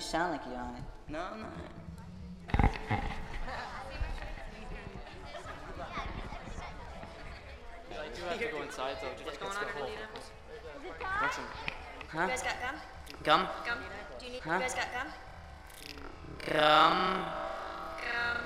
[0.00, 0.76] you sound like you are.
[1.10, 1.52] No, I'm not.
[7.92, 9.12] I do have to go inside though.
[9.12, 10.08] Just What's to going on, the whole- Angelina?
[11.20, 12.76] What's in- You guys got gum?
[13.22, 13.48] Gum?
[13.66, 13.78] Gum?
[14.18, 14.40] Do you need?
[14.42, 14.54] Huh?
[14.54, 15.08] You guys got gum?
[16.48, 16.96] Gum?
[18.00, 18.40] Gum.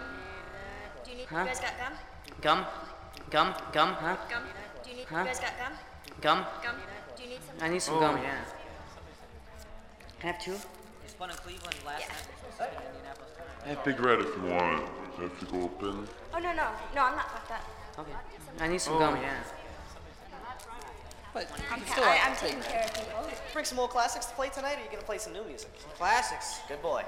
[1.05, 1.27] Do you need?
[1.29, 1.39] Huh?
[1.39, 1.93] You guys got gum?
[2.41, 2.67] Gum?
[3.31, 3.55] Gum?
[3.73, 3.89] Gum?
[3.95, 4.17] Huh?
[4.29, 4.43] Gum.
[4.83, 5.07] Do you need?
[5.07, 5.19] Huh?
[5.21, 5.73] You guys got gum?
[6.21, 6.45] Gum?
[6.65, 6.77] Gum.
[7.17, 7.57] Do you need some?
[7.65, 8.17] I need some Oh, gum.
[8.23, 8.45] yeah.
[10.19, 10.57] Can I have two?
[11.25, 12.67] It's fun in Cleveland last Yeah.
[12.67, 12.73] night.
[13.65, 14.89] in I have Big Red if you want it.
[15.17, 16.09] You have to go up in.
[16.35, 17.03] Oh no no no!
[17.03, 17.65] I'm not fucked up.
[17.99, 18.13] Okay.
[18.61, 19.17] I need some Oh, gum.
[19.23, 19.33] yeah.
[21.33, 23.25] But I'm, ca- still I, I'm taking care of people.
[23.55, 25.73] Bring some old classics to play tonight, or are you gonna play some new music?
[25.97, 26.59] Classics.
[26.69, 27.05] Good boy.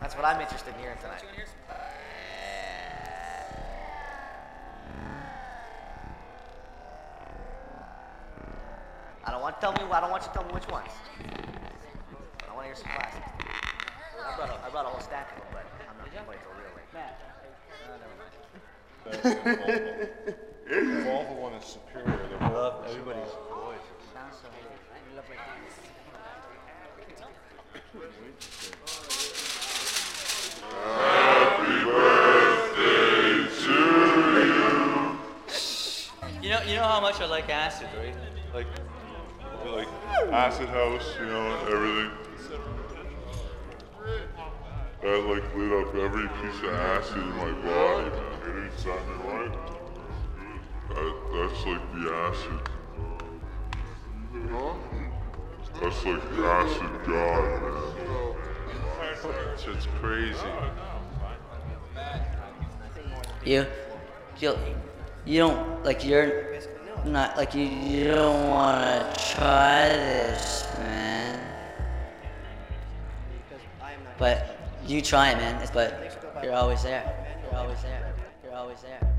[0.00, 1.22] That's what I'm interested in hearing tonight.
[9.24, 9.92] I don't want to tell me.
[9.92, 10.90] I don't want you to tell me which ones.
[12.72, 13.28] I want to some classics.
[14.24, 16.36] I brought a, I brought a whole stack of them, but I'm not gonna play
[16.40, 16.88] till real late.
[16.94, 17.20] Matt.
[20.64, 22.16] The Volvo one is superior.
[22.30, 23.28] They're both everybody's
[24.14, 24.62] Sounds so good.
[25.10, 25.38] You look like
[36.42, 38.14] You know, you know how much I like acid, right?
[38.54, 38.66] like
[39.66, 39.88] like
[40.32, 42.31] acid house, you know, everything.
[45.02, 48.38] That like lit up every piece of acid in my body, man.
[48.46, 49.52] It ain't sounding right.
[50.90, 52.60] That, that's like the acid.
[55.80, 57.76] That's like acid god, man.
[59.58, 60.50] Shit's crazy.
[63.44, 63.66] You,
[64.38, 64.56] you,
[65.24, 66.60] you don't like you're
[67.04, 67.64] not like you.
[67.64, 71.40] You don't want to try this, man.
[74.16, 74.51] But
[74.86, 75.68] you try, it, man.
[75.72, 77.36] But you're always there.
[77.44, 78.14] You're always there.
[78.44, 79.11] You're always there.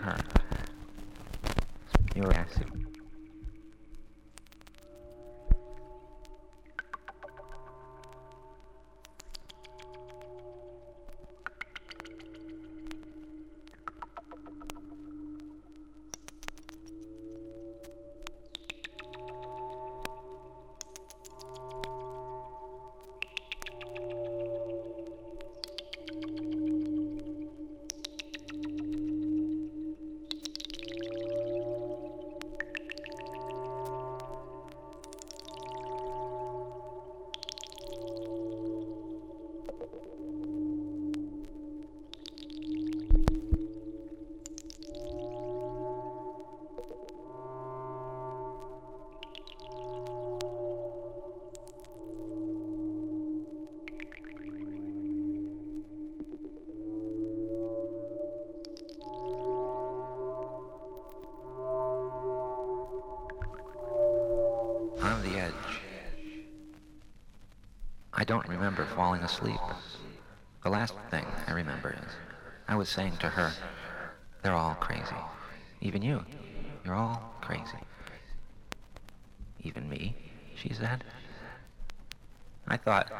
[0.00, 0.16] Her.
[2.14, 2.97] You were asking.
[69.28, 69.60] Asleep.
[70.64, 72.12] The last thing I remember is
[72.66, 73.52] I was saying to her,
[74.42, 75.20] they're all crazy.
[75.82, 76.24] Even you.
[76.82, 77.78] You're all crazy.
[79.62, 80.16] Even me,
[80.56, 81.04] she said.
[82.66, 83.12] I thought,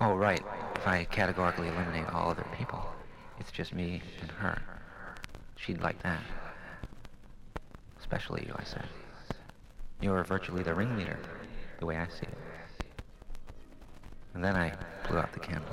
[0.00, 0.42] oh, right,
[0.74, 2.82] if I categorically eliminate all other people,
[3.38, 4.62] it's just me and her.
[5.56, 6.20] She'd like that.
[8.00, 8.88] Especially you, I said.
[10.00, 11.18] You're virtually the ringleader,
[11.78, 12.38] the way I see it.
[14.34, 14.72] And then I
[15.08, 15.70] blew out the candle.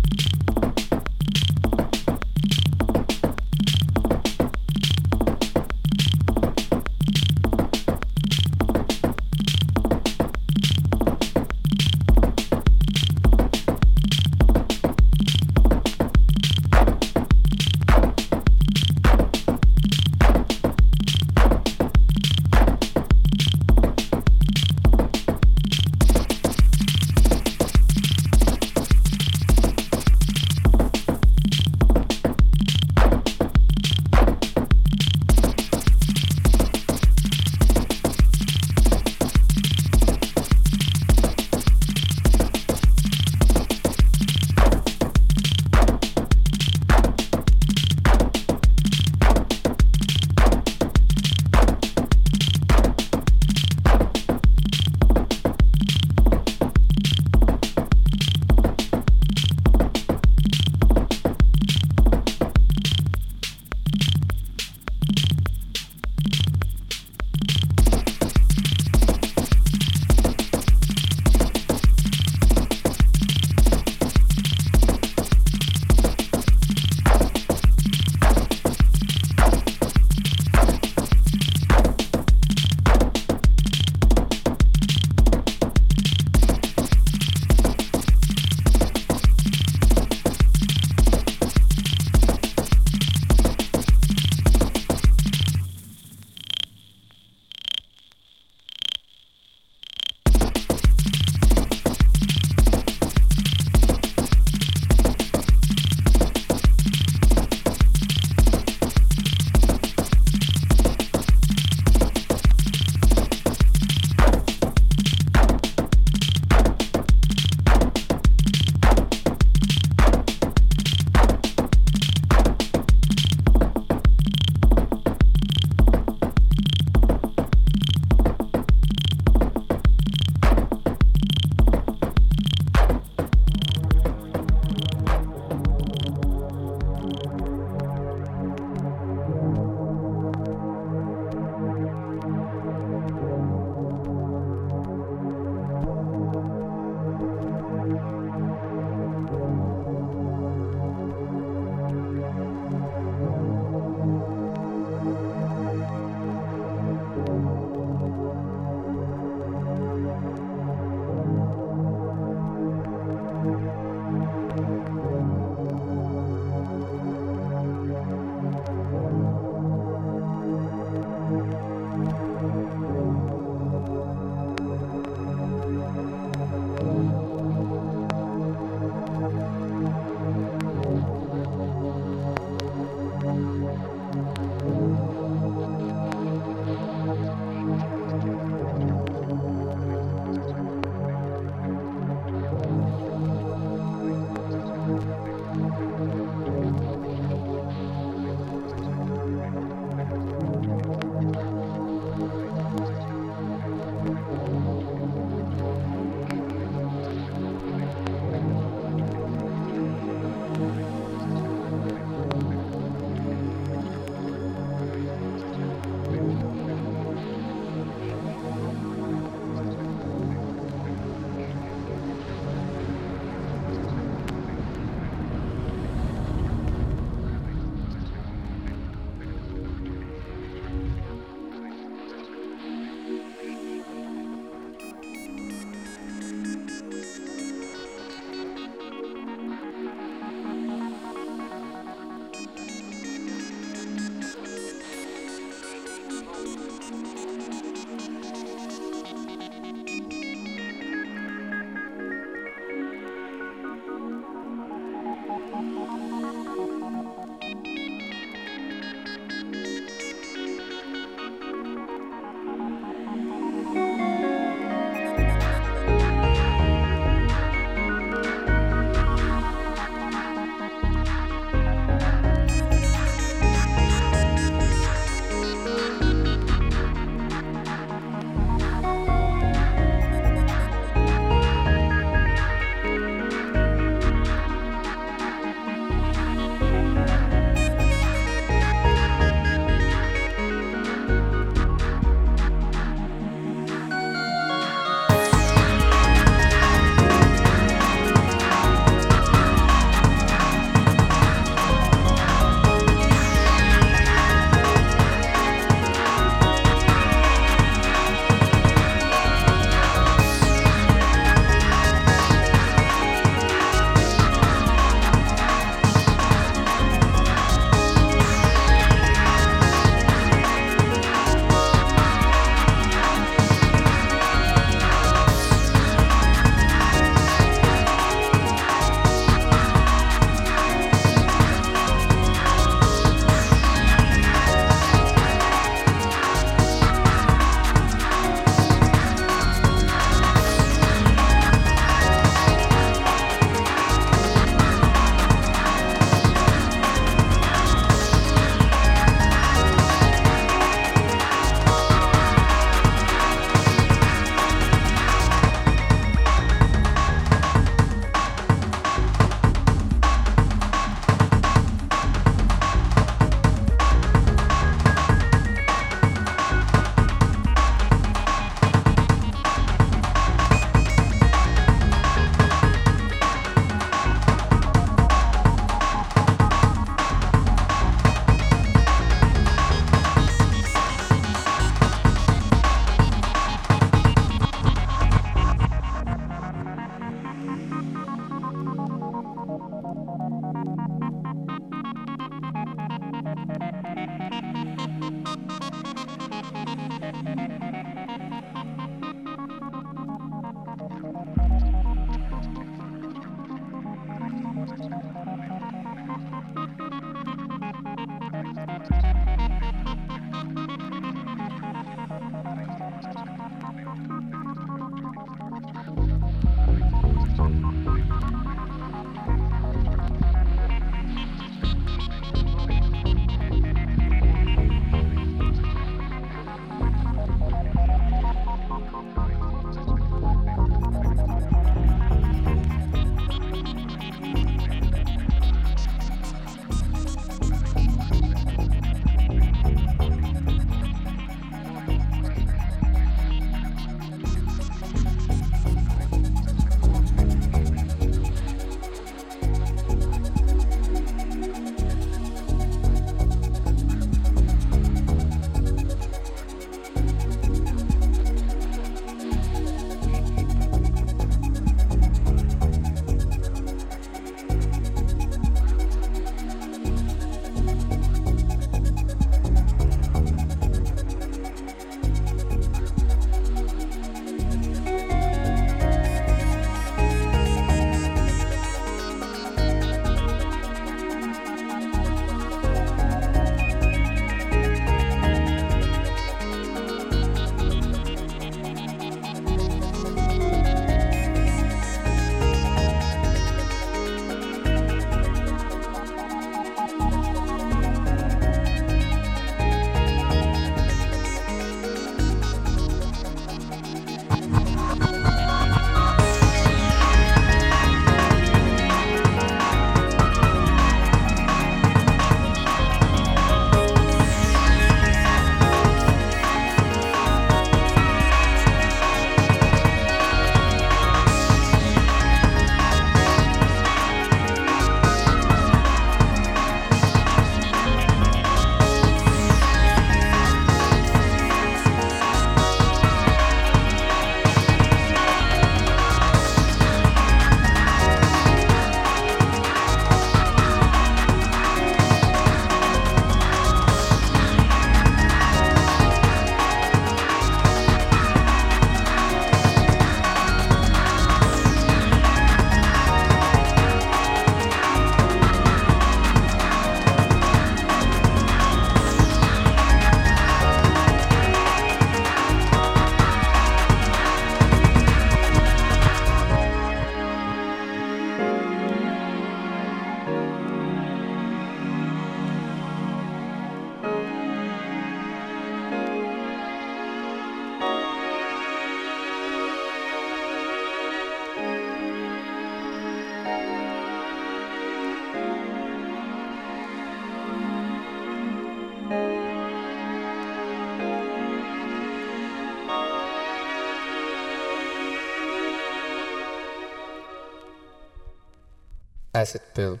[599.44, 600.00] Acid pill,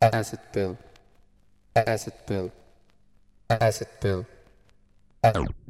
[0.00, 0.78] acid pill,
[1.76, 2.50] acid pill,
[3.50, 4.24] acid pill,
[5.22, 5.67] acid pill.